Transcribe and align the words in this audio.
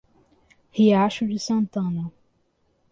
Riacho 0.73 1.27
de 1.27 1.37
Santana 1.37 2.11